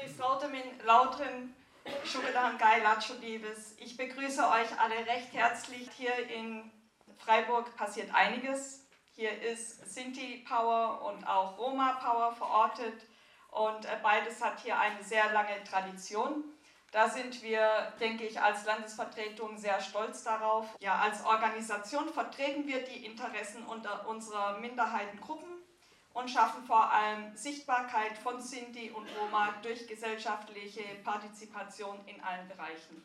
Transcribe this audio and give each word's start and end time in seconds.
Grüß 0.00 0.16
Lautemin, 0.18 0.80
Lautren, 0.84 1.54
Schugedan 2.04 2.56
Gai 2.56 2.78
Latschudibes. 2.78 3.74
Ich 3.78 3.98
begrüße 3.98 4.42
euch 4.42 4.80
alle 4.80 4.94
recht 5.06 5.32
herzlich. 5.32 5.90
Hier 5.94 6.16
in 6.28 6.70
Freiburg 7.18 7.76
passiert 7.76 8.14
einiges. 8.14 8.86
Hier 9.14 9.30
ist 9.42 9.92
Sinti 9.92 10.42
Power 10.48 11.02
und 11.02 11.26
auch 11.26 11.58
Roma 11.58 11.98
Power 12.02 12.32
verortet 12.32 13.02
und 13.50 13.84
äh, 13.84 13.98
beides 14.02 14.42
hat 14.42 14.60
hier 14.60 14.78
eine 14.78 15.02
sehr 15.02 15.32
lange 15.32 15.62
Tradition. 15.64 16.44
Da 16.92 17.08
sind 17.08 17.42
wir, 17.42 17.92
denke 18.00 18.24
ich, 18.24 18.40
als 18.40 18.64
Landesvertretung 18.64 19.58
sehr 19.58 19.80
stolz 19.82 20.24
darauf. 20.24 20.66
Ja, 20.80 20.98
als 21.00 21.24
Organisation 21.26 22.08
vertreten 22.08 22.66
wir 22.66 22.82
die 22.84 23.04
Interessen 23.04 23.66
unserer 23.66 24.58
Minderheitengruppen 24.60 25.59
und 26.14 26.30
schaffen 26.30 26.64
vor 26.64 26.90
allem 26.90 27.36
Sichtbarkeit 27.36 28.18
von 28.18 28.40
Sinti 28.40 28.90
und 28.90 29.08
Roma 29.18 29.54
durch 29.62 29.86
gesellschaftliche 29.86 30.82
Partizipation 31.04 31.98
in 32.06 32.20
allen 32.22 32.48
Bereichen. 32.48 33.02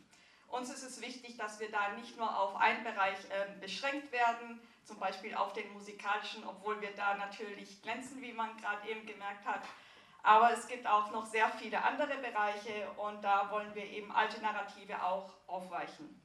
Uns 0.50 0.70
ist 0.70 0.84
es 0.84 1.02
wichtig, 1.02 1.38
dass 1.38 1.60
wir 1.60 1.70
da 1.70 1.90
nicht 1.94 2.18
nur 2.18 2.38
auf 2.38 2.56
einen 2.56 2.84
Bereich 2.84 3.18
äh, 3.30 3.60
beschränkt 3.60 4.12
werden, 4.12 4.62
zum 4.84 4.98
Beispiel 5.00 5.36
auf 5.36 5.54
den 5.54 5.72
musikalischen, 5.74 6.46
obwohl 6.46 6.80
wir 6.82 6.92
da 6.96 7.16
natürlich 7.16 7.82
glänzen, 7.82 8.22
wie 8.22 8.34
man 8.34 8.56
gerade 8.58 8.88
eben 8.88 9.06
gemerkt 9.06 9.46
hat, 9.46 9.62
aber 10.26 10.52
es 10.54 10.68
gibt 10.68 10.88
auch 10.88 11.12
noch 11.12 11.26
sehr 11.26 11.50
viele 11.50 11.84
andere 11.84 12.18
Bereiche 12.18 12.90
und 12.98 13.24
da 13.24 13.50
wollen 13.52 13.74
wir 13.76 13.86
eben 13.86 14.12
alte 14.12 14.42
Narrative 14.42 15.04
auch 15.04 15.30
aufweichen. 15.46 16.20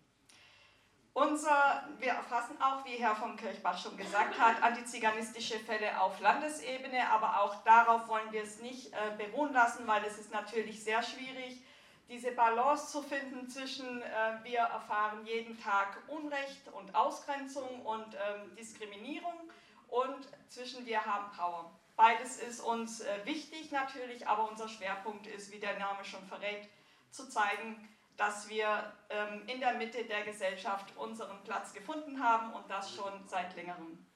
Unser, 1.12 1.88
wir 1.98 2.12
erfassen 2.12 2.60
auch, 2.62 2.84
wie 2.84 2.96
Herr 2.96 3.16
von 3.16 3.36
Kirchbach 3.36 3.76
schon 3.76 3.96
gesagt 3.96 4.38
hat, 4.38 4.62
antiziganistische 4.62 5.58
Fälle 5.58 6.00
auf 6.00 6.20
Landesebene, 6.20 7.10
aber 7.10 7.40
auch 7.42 7.64
darauf 7.64 8.06
wollen 8.06 8.30
wir 8.30 8.42
es 8.42 8.60
nicht 8.60 8.92
äh, 8.92 9.16
beruhen 9.16 9.52
lassen, 9.52 9.86
weil 9.86 10.04
es 10.04 10.18
ist 10.18 10.32
natürlich 10.32 10.82
sehr 10.84 11.02
schwierig, 11.02 11.60
diese 12.08 12.32
Balance 12.32 12.92
zu 12.92 13.02
finden 13.02 13.48
zwischen, 13.48 14.02
äh, 14.02 14.44
wir 14.44 14.60
erfahren 14.60 15.24
jeden 15.26 15.60
Tag 15.60 15.98
Unrecht 16.08 16.68
und 16.72 16.94
Ausgrenzung 16.94 17.84
und 17.84 18.14
ähm, 18.14 18.54
Diskriminierung 18.56 19.50
und 19.88 20.28
zwischen 20.48 20.86
wir 20.86 21.04
haben 21.04 21.30
Power. 21.36 21.72
Beides 21.96 22.38
ist 22.38 22.60
uns 22.60 23.00
äh, 23.00 23.26
wichtig 23.26 23.72
natürlich, 23.72 24.26
aber 24.26 24.48
unser 24.48 24.68
Schwerpunkt 24.68 25.26
ist, 25.26 25.52
wie 25.52 25.58
der 25.58 25.78
Name 25.78 26.04
schon 26.04 26.24
verrät, 26.26 26.68
zu 27.10 27.28
zeigen, 27.28 27.88
dass 28.20 28.50
wir 28.50 28.92
ähm, 29.08 29.44
in 29.46 29.60
der 29.60 29.72
Mitte 29.76 30.04
der 30.04 30.24
Gesellschaft 30.24 30.94
unseren 30.98 31.42
Platz 31.42 31.72
gefunden 31.72 32.22
haben 32.22 32.52
und 32.52 32.70
das 32.70 32.94
schon 32.94 33.26
seit 33.26 33.56
längerem. 33.56 34.06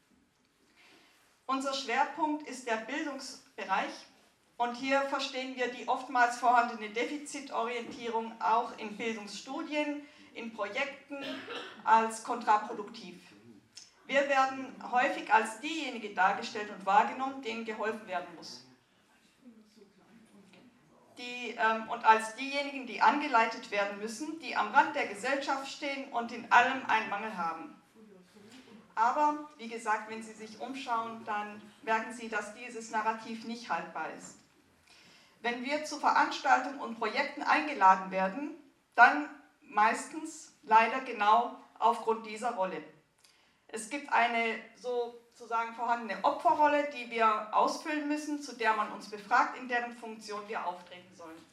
Unser 1.47 1.73
Schwerpunkt 1.73 2.47
ist 2.47 2.69
der 2.69 2.77
Bildungsbereich 2.77 3.95
und 4.59 4.75
hier 4.75 5.01
verstehen 5.09 5.57
wir 5.57 5.69
die 5.73 5.89
oftmals 5.89 6.37
vorhandene 6.37 6.91
Defizitorientierung 6.91 8.39
auch 8.43 8.77
in 8.77 8.95
Bildungsstudien, 8.99 10.07
in 10.35 10.53
Projekten 10.53 11.25
als 11.85 12.25
kontraproduktiv. 12.25 13.23
Wir 14.05 14.29
werden 14.29 14.77
häufig 14.93 15.33
als 15.33 15.61
diejenige 15.61 16.13
dargestellt 16.13 16.69
und 16.69 16.85
wahrgenommen, 16.85 17.41
denen 17.41 17.65
geholfen 17.65 18.07
werden 18.07 18.35
muss. 18.37 18.67
Ähm, 21.59 21.89
und 21.89 22.05
als 22.05 22.35
diejenigen, 22.37 22.87
die 22.87 23.01
angeleitet 23.01 23.71
werden 23.71 23.99
müssen, 23.99 24.39
die 24.41 24.57
am 24.57 24.73
Rand 24.73 24.95
der 24.95 25.07
Gesellschaft 25.07 25.69
stehen 25.69 26.13
und 26.13 26.33
in 26.33 26.51
allem 26.51 26.85
einen 26.87 27.11
Mangel 27.11 27.37
haben. 27.37 27.81
Aber, 28.95 29.49
wie 29.59 29.69
gesagt, 29.69 30.09
wenn 30.09 30.23
Sie 30.23 30.33
sich 30.33 30.61
umschauen, 30.61 31.25
dann 31.25 31.61
merken 31.83 32.13
Sie, 32.13 32.29
dass 32.29 32.55
dieses 32.55 32.91
Narrativ 32.91 33.45
nicht 33.45 33.69
haltbar 33.69 34.07
ist. 34.17 34.37
Wenn 35.43 35.65
wir 35.65 35.85
zu 35.85 35.99
Veranstaltungen 35.99 36.79
und 36.79 36.99
Projekten 36.99 37.43
eingeladen 37.43 38.11
werden, 38.11 38.53
dann 38.95 39.29
meistens 39.63 40.53
leider 40.63 41.01
genau 41.01 41.57
aufgrund 41.79 42.27
dieser 42.27 42.53
Rolle. 42.53 42.83
Es 43.69 43.91
gibt 43.91 44.13
eine 44.13 44.59
sozusagen 45.35 45.75
vorhandene 45.75 46.23
Opferrolle, 46.23 46.89
die 46.91 47.11
wir 47.11 47.49
ausfüllen 47.53 48.07
müssen, 48.07 48.41
zu 48.41 48.57
der 48.57 48.75
man 48.77 48.93
uns 48.93 49.11
befragt, 49.11 49.59
in 49.59 49.67
deren 49.67 49.97
Funktion 49.97 50.41
wir 50.47 50.65
auftreten 50.65 51.15
sollen. 51.17 51.45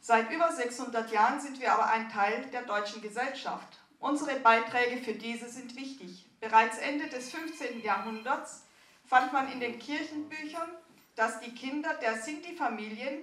Seit 0.00 0.30
über 0.32 0.52
600 0.52 1.12
Jahren 1.12 1.40
sind 1.40 1.60
wir 1.60 1.72
aber 1.72 1.86
ein 1.86 2.10
Teil 2.10 2.44
der 2.46 2.62
deutschen 2.62 3.00
Gesellschaft. 3.00 3.78
Unsere 4.00 4.38
Beiträge 4.40 5.02
für 5.02 5.14
diese 5.14 5.48
sind 5.48 5.76
wichtig. 5.76 6.28
Bereits 6.40 6.78
Ende 6.78 7.06
des 7.06 7.30
15. 7.30 7.80
Jahrhunderts 7.82 8.66
fand 9.06 9.32
man 9.32 9.50
in 9.52 9.60
den 9.60 9.78
Kirchenbüchern, 9.78 10.68
dass 11.14 11.40
die 11.40 11.54
Kinder 11.54 11.94
der 11.94 12.20
Sinti-Familien 12.20 13.22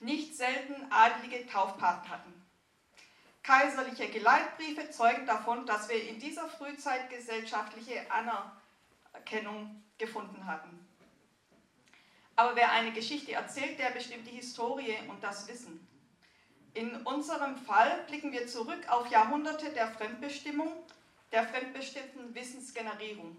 nicht 0.00 0.34
selten 0.34 0.74
adlige 0.90 1.46
Taufpaten 1.46 2.08
hatten. 2.08 2.41
Kaiserliche 3.42 4.08
Geleitbriefe 4.08 4.90
zeugen 4.90 5.26
davon, 5.26 5.66
dass 5.66 5.88
wir 5.88 6.08
in 6.08 6.18
dieser 6.18 6.48
Frühzeit 6.48 7.10
gesellschaftliche 7.10 8.06
Anerkennung 8.10 9.82
gefunden 9.98 10.46
hatten. 10.46 10.86
Aber 12.36 12.56
wer 12.56 12.72
eine 12.72 12.92
Geschichte 12.92 13.32
erzählt, 13.32 13.78
der 13.78 13.90
bestimmt 13.90 14.26
die 14.26 14.36
Historie 14.36 14.96
und 15.08 15.22
das 15.22 15.48
Wissen. 15.48 15.86
In 16.74 16.96
unserem 17.02 17.56
Fall 17.56 18.04
blicken 18.06 18.32
wir 18.32 18.46
zurück 18.46 18.88
auf 18.88 19.08
Jahrhunderte 19.08 19.70
der 19.70 19.88
Fremdbestimmung, 19.88 20.72
der 21.30 21.46
fremdbestimmten 21.46 22.34
Wissensgenerierung. 22.34 23.36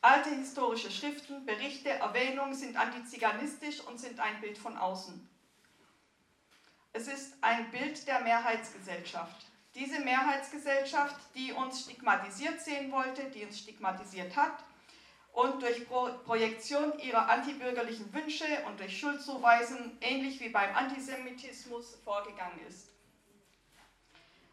Alte 0.00 0.30
historische 0.30 0.90
Schriften, 0.90 1.44
Berichte, 1.44 1.90
Erwähnungen 1.90 2.54
sind 2.54 2.76
antiziganistisch 2.76 3.80
und 3.82 4.00
sind 4.00 4.18
ein 4.18 4.40
Bild 4.40 4.56
von 4.56 4.76
außen. 4.76 5.28
Es 6.92 7.06
ist 7.06 7.34
ein 7.40 7.70
Bild 7.70 8.06
der 8.06 8.20
Mehrheitsgesellschaft. 8.20 9.46
Diese 9.74 10.00
Mehrheitsgesellschaft, 10.00 11.16
die 11.36 11.52
uns 11.52 11.82
stigmatisiert 11.82 12.60
sehen 12.60 12.90
wollte, 12.90 13.30
die 13.30 13.44
uns 13.44 13.60
stigmatisiert 13.60 14.36
hat 14.36 14.64
und 15.32 15.62
durch 15.62 15.86
Pro 15.86 16.10
Projektion 16.24 16.98
ihrer 16.98 17.28
antibürgerlichen 17.28 18.12
Wünsche 18.12 18.44
und 18.66 18.80
durch 18.80 18.98
Schuldzuweisen, 18.98 19.96
ähnlich 20.00 20.40
wie 20.40 20.48
beim 20.48 20.74
Antisemitismus, 20.74 21.96
vorgegangen 22.04 22.58
ist. 22.66 22.88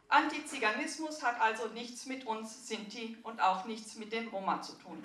Antiziganismus 0.09 1.23
hat 1.23 1.41
also 1.41 1.67
nichts 1.69 2.05
mit 2.05 2.27
uns 2.27 2.67
Sinti 2.67 3.17
und 3.23 3.41
auch 3.41 3.65
nichts 3.65 3.95
mit 3.95 4.13
den 4.13 4.27
Roma 4.27 4.61
zu 4.61 4.73
tun. 4.73 5.03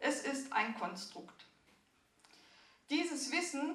Es 0.00 0.20
ist 0.20 0.52
ein 0.52 0.78
Konstrukt. 0.78 1.46
Dieses 2.90 3.32
Wissen 3.32 3.74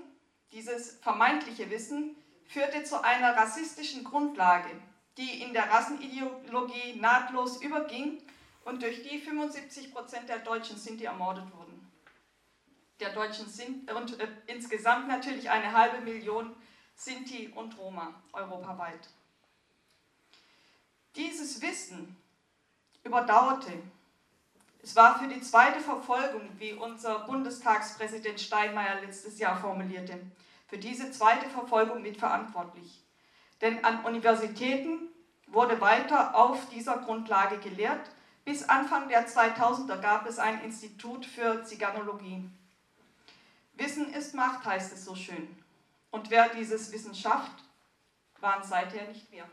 dieses 0.51 0.97
vermeintliche 1.01 1.69
Wissen 1.69 2.15
führte 2.45 2.83
zu 2.83 3.03
einer 3.03 3.35
rassistischen 3.35 4.03
Grundlage, 4.03 4.69
die 5.17 5.41
in 5.41 5.53
der 5.53 5.69
Rassenideologie 5.69 6.95
nahtlos 6.99 7.61
überging 7.61 8.21
und 8.65 8.81
durch 8.81 9.03
die 9.03 9.19
75 9.19 9.93
Prozent 9.93 10.29
der 10.29 10.39
Deutschen 10.39 10.77
Sinti 10.77 11.05
ermordet 11.05 11.45
wurden. 11.55 11.91
Der 12.99 13.13
Deutschen 13.13 13.47
sind 13.47 13.91
und 13.91 14.19
äh, 14.19 14.27
insgesamt 14.47 15.07
natürlich 15.07 15.49
eine 15.49 15.71
halbe 15.71 16.01
Million 16.01 16.55
Sinti 16.95 17.49
und 17.55 17.77
Roma 17.77 18.13
europaweit. 18.33 19.09
Dieses 21.15 21.61
Wissen 21.61 22.17
überdauerte 23.03 23.71
es 24.81 24.95
war 24.95 25.19
für 25.19 25.27
die 25.27 25.41
zweite 25.41 25.79
Verfolgung, 25.79 26.41
wie 26.57 26.73
unser 26.73 27.19
Bundestagspräsident 27.19 28.39
Steinmeier 28.39 29.01
letztes 29.01 29.37
Jahr 29.39 29.59
formulierte, 29.59 30.19
für 30.67 30.77
diese 30.77 31.11
zweite 31.11 31.49
Verfolgung 31.49 32.01
mitverantwortlich. 32.01 33.03
Denn 33.61 33.83
an 33.83 34.05
Universitäten 34.05 35.09
wurde 35.47 35.81
weiter 35.81 36.35
auf 36.35 36.69
dieser 36.69 36.97
Grundlage 36.97 37.57
gelehrt. 37.57 38.09
Bis 38.45 38.67
Anfang 38.69 39.09
der 39.09 39.27
2000er 39.27 39.99
gab 39.99 40.27
es 40.27 40.39
ein 40.39 40.63
Institut 40.63 41.25
für 41.25 41.63
Ziganologie. 41.63 42.49
Wissen 43.73 44.13
ist 44.13 44.33
Macht, 44.33 44.65
heißt 44.65 44.93
es 44.93 45.05
so 45.05 45.15
schön. 45.15 45.57
Und 46.11 46.29
wer 46.29 46.49
dieses 46.49 46.91
Wissen 46.91 47.13
schafft, 47.13 47.63
waren 48.39 48.63
seither 48.63 49.07
nicht 49.07 49.31
wir. 49.31 49.45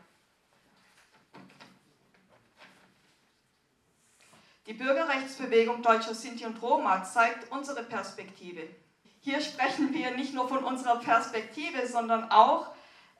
Die 4.67 4.73
Bürgerrechtsbewegung 4.73 5.81
Deutscher 5.81 6.13
Sinti 6.13 6.45
und 6.45 6.61
Roma 6.61 7.01
zeigt 7.01 7.49
unsere 7.53 7.83
Perspektive. 7.83 8.67
Hier 9.21 9.39
sprechen 9.39 9.93
wir 9.93 10.11
nicht 10.11 10.33
nur 10.33 10.49
von 10.49 10.61
unserer 10.61 10.99
Perspektive, 10.99 11.87
sondern 11.87 12.29
auch 12.31 12.71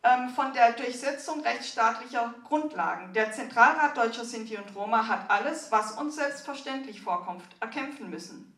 ähm, 0.04 0.28
von 0.30 0.52
der 0.52 0.74
Durchsetzung 0.74 1.40
rechtsstaatlicher 1.40 2.34
Grundlagen. 2.44 3.14
Der 3.14 3.32
Zentralrat 3.32 3.96
Deutscher 3.96 4.26
Sinti 4.26 4.58
und 4.58 4.76
Roma 4.76 5.08
hat 5.08 5.32
alles, 5.32 5.72
was 5.72 5.94
uns 5.94 6.18
selbstverständlich 6.18 7.02
vorkommt, 7.02 7.46
erkämpfen 7.62 8.10
müssen. 8.10 8.54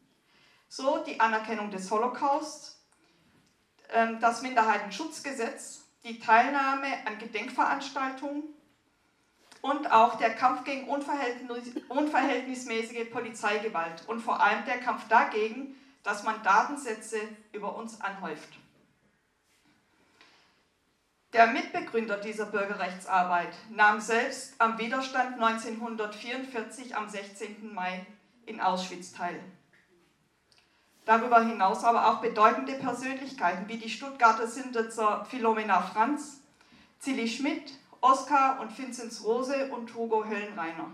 So 0.67 1.03
die 1.03 1.19
Anerkennung 1.19 1.69
des 1.69 1.91
Holocaust, 1.91 2.81
ähm, 3.91 4.19
das 4.19 4.41
Minderheitenschutzgesetz, 4.41 5.85
die 6.03 6.17
Teilnahme 6.17 6.87
an 7.05 7.19
Gedenkveranstaltungen, 7.19 8.45
und 9.61 9.91
auch 9.91 10.15
der 10.15 10.35
Kampf 10.35 10.63
gegen 10.63 10.87
unverhältnismäßige 10.87 13.11
Polizeigewalt 13.11 14.03
und 14.07 14.21
vor 14.21 14.41
allem 14.41 14.65
der 14.65 14.79
Kampf 14.79 15.07
dagegen, 15.07 15.75
dass 16.03 16.23
man 16.23 16.41
Datensätze 16.43 17.19
über 17.51 17.75
uns 17.75 17.99
anhäuft. 18.01 18.57
Der 21.33 21.47
Mitbegründer 21.47 22.17
dieser 22.17 22.47
Bürgerrechtsarbeit 22.47 23.53
nahm 23.69 24.01
selbst 24.01 24.55
am 24.57 24.79
Widerstand 24.79 25.35
1944 25.35 26.97
am 26.97 27.07
16. 27.07 27.73
Mai 27.73 28.05
in 28.47 28.59
Auschwitz 28.59 29.13
teil. 29.13 29.39
Darüber 31.05 31.41
hinaus 31.41 31.83
aber 31.83 32.09
auch 32.09 32.21
bedeutende 32.21 32.73
Persönlichkeiten 32.73 33.67
wie 33.67 33.77
die 33.77 33.89
Stuttgarter 33.89 34.47
Sindetzer 34.47 35.25
Philomena 35.29 35.81
Franz, 35.81 36.41
Zilli 36.99 37.27
Schmidt, 37.27 37.73
Oskar 38.01 38.59
und 38.61 38.77
Vinzenz 38.77 39.23
Rose 39.23 39.71
und 39.71 39.93
Hugo 39.93 40.25
Höllenreiner. 40.25 40.91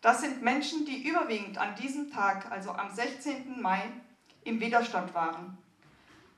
Das 0.00 0.20
sind 0.20 0.42
Menschen, 0.42 0.84
die 0.84 1.08
überwiegend 1.08 1.58
an 1.58 1.76
diesem 1.76 2.10
Tag, 2.10 2.50
also 2.50 2.72
am 2.72 2.92
16. 2.92 3.60
Mai, 3.62 3.82
im 4.44 4.60
Widerstand 4.60 5.14
waren. 5.14 5.56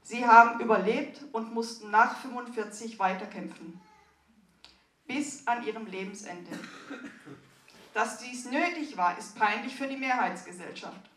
Sie 0.03 0.27
haben 0.27 0.61
überlebt 0.61 1.21
und 1.33 1.55
mussten 1.55 1.91
nach 1.91 2.19
45 2.19 2.99
weiterkämpfen. 2.99 3.81
Bis 5.07 5.47
an 5.47 5.65
ihrem 5.67 5.87
Lebensende. 5.87 6.51
Dass 7.95 8.19
dies 8.19 8.45
nötig 8.45 8.99
war, 8.99 9.17
ist 9.17 9.39
peinlich 9.39 9.75
für 9.75 9.87
die 9.87 9.97
Mehrheitsgesellschaft. 9.97 11.11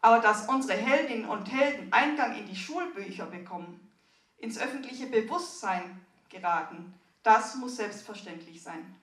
Aber 0.00 0.18
dass 0.18 0.48
unsere 0.48 0.76
Heldinnen 0.76 1.28
und 1.28 1.46
Helden 1.46 1.92
Eingang 1.92 2.36
in 2.36 2.46
die 2.46 2.56
Schulbücher 2.56 3.26
bekommen, 3.26 3.92
ins 4.38 4.58
öffentliche 4.58 5.06
Bewusstsein 5.06 6.00
geraten, 6.30 6.94
das 7.22 7.54
muss 7.56 7.76
selbstverständlich 7.76 8.62
sein. 8.62 8.96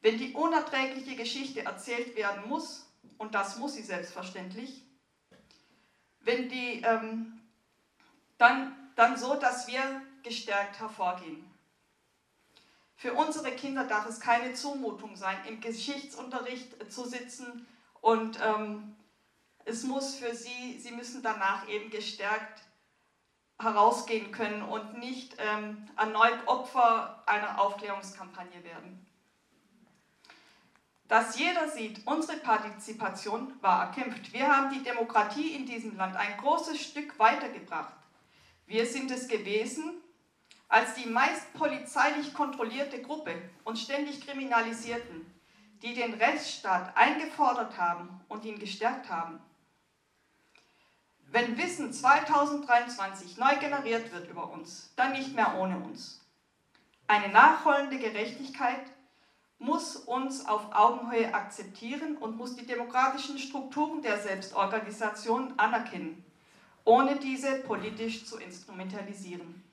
Wenn 0.00 0.18
die 0.18 0.32
unerträgliche 0.32 1.16
Geschichte 1.16 1.64
erzählt 1.64 2.16
werden 2.16 2.48
muss, 2.48 2.86
und 3.18 3.34
das 3.34 3.58
muss 3.58 3.74
sie 3.74 3.82
selbstverständlich, 3.82 4.82
wenn 6.20 6.48
die, 6.48 6.82
ähm, 6.82 7.40
dann, 8.38 8.92
dann 8.96 9.16
so, 9.16 9.34
dass 9.34 9.68
wir 9.68 10.02
gestärkt 10.22 10.80
hervorgehen. 10.80 11.48
Für 12.96 13.14
unsere 13.14 13.50
Kinder 13.52 13.84
darf 13.84 14.06
es 14.06 14.20
keine 14.20 14.54
Zumutung 14.54 15.16
sein, 15.16 15.36
im 15.48 15.60
Geschichtsunterricht 15.60 16.92
zu 16.92 17.04
sitzen 17.04 17.66
und 18.00 18.38
ähm, 18.40 18.94
es 19.64 19.84
muss 19.84 20.16
für 20.16 20.34
sie, 20.34 20.78
sie 20.78 20.92
müssen 20.92 21.22
danach 21.22 21.68
eben 21.68 21.90
gestärkt 21.90 22.62
herausgehen 23.60 24.32
können 24.32 24.62
und 24.62 24.98
nicht 24.98 25.36
ähm, 25.38 25.88
erneut 25.96 26.46
Opfer 26.46 27.22
einer 27.26 27.60
Aufklärungskampagne 27.60 28.64
werden. 28.64 29.06
Dass 31.08 31.38
jeder 31.38 31.68
sieht, 31.68 32.06
unsere 32.06 32.38
Partizipation 32.38 33.52
war 33.60 33.86
erkämpft. 33.86 34.32
Wir 34.32 34.48
haben 34.48 34.72
die 34.72 34.82
Demokratie 34.82 35.54
in 35.54 35.66
diesem 35.66 35.96
Land 35.96 36.16
ein 36.16 36.38
großes 36.38 36.80
Stück 36.80 37.18
weitergebracht. 37.18 37.92
Wir 38.66 38.86
sind 38.86 39.10
es 39.10 39.28
gewesen, 39.28 40.02
als 40.68 40.94
die 40.94 41.06
meist 41.06 41.52
polizeilich 41.52 42.32
kontrollierte 42.32 43.02
Gruppe 43.02 43.34
uns 43.64 43.82
ständig 43.82 44.26
kriminalisierten, 44.26 45.26
die 45.82 45.92
den 45.92 46.14
Rechtsstaat 46.14 46.96
eingefordert 46.96 47.76
haben 47.76 48.20
und 48.28 48.46
ihn 48.46 48.58
gestärkt 48.58 49.10
haben. 49.10 49.38
Wenn 51.32 51.56
Wissen 51.56 51.90
2023 51.90 53.38
neu 53.38 53.56
generiert 53.56 54.12
wird 54.12 54.28
über 54.28 54.50
uns, 54.50 54.92
dann 54.96 55.12
nicht 55.12 55.34
mehr 55.34 55.56
ohne 55.58 55.78
uns. 55.78 56.20
Eine 57.06 57.32
nachholende 57.32 57.98
Gerechtigkeit 57.98 58.84
muss 59.58 59.96
uns 59.96 60.44
auf 60.44 60.74
Augenhöhe 60.74 61.32
akzeptieren 61.32 62.18
und 62.18 62.36
muss 62.36 62.54
die 62.54 62.66
demokratischen 62.66 63.38
Strukturen 63.38 64.02
der 64.02 64.18
Selbstorganisation 64.18 65.54
anerkennen, 65.56 66.22
ohne 66.84 67.16
diese 67.16 67.60
politisch 67.60 68.26
zu 68.26 68.36
instrumentalisieren. 68.36 69.64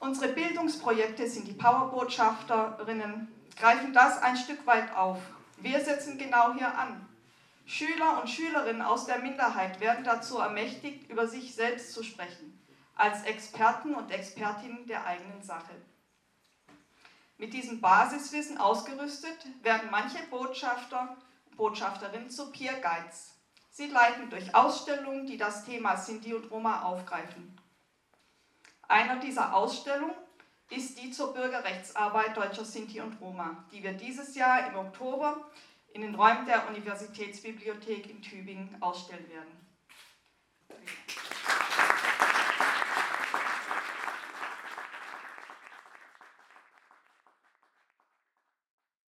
Unsere 0.00 0.32
Bildungsprojekte 0.32 1.28
sind 1.28 1.46
die 1.46 1.52
Powerbotschafterinnen, 1.52 3.28
greifen 3.58 3.92
das 3.92 4.22
ein 4.22 4.38
Stück 4.38 4.66
weit 4.66 4.96
auf. 4.96 5.18
Wir 5.58 5.84
setzen 5.84 6.16
genau 6.16 6.54
hier 6.54 6.78
an. 6.78 7.06
Schüler 7.64 8.20
und 8.20 8.28
Schülerinnen 8.28 8.82
aus 8.82 9.06
der 9.06 9.18
Minderheit 9.18 9.80
werden 9.80 10.04
dazu 10.04 10.38
ermächtigt, 10.38 11.08
über 11.10 11.26
sich 11.26 11.54
selbst 11.54 11.92
zu 11.92 12.02
sprechen, 12.02 12.60
als 12.96 13.22
Experten 13.22 13.94
und 13.94 14.10
Expertinnen 14.10 14.86
der 14.86 15.06
eigenen 15.06 15.42
Sache. 15.42 15.74
Mit 17.38 17.54
diesem 17.54 17.80
Basiswissen 17.80 18.58
ausgerüstet 18.58 19.46
werden 19.62 19.88
manche 19.90 20.22
Botschafter, 20.30 21.16
Botschafterinnen 21.56 22.30
zu 22.30 22.52
Peer 22.52 22.74
Guides. 22.80 23.34
Sie 23.70 23.86
leiten 23.86 24.28
durch 24.28 24.54
Ausstellungen, 24.54 25.26
die 25.26 25.38
das 25.38 25.64
Thema 25.64 25.96
Sinti 25.96 26.34
und 26.34 26.50
Roma 26.50 26.82
aufgreifen. 26.82 27.58
Einer 28.86 29.16
dieser 29.16 29.54
Ausstellungen 29.54 30.14
ist 30.68 31.02
die 31.02 31.10
zur 31.10 31.32
Bürgerrechtsarbeit 31.32 32.36
deutscher 32.36 32.64
Sinti 32.64 33.00
und 33.00 33.20
Roma, 33.20 33.64
die 33.72 33.82
wir 33.82 33.94
dieses 33.94 34.34
Jahr 34.34 34.68
im 34.68 34.76
Oktober 34.76 35.50
in 35.94 36.02
den 36.02 36.14
Räumen 36.14 36.46
der 36.46 36.68
Universitätsbibliothek 36.68 38.08
in 38.08 38.22
Tübingen 38.22 38.80
ausstellen 38.80 39.28
werden. 39.28 39.62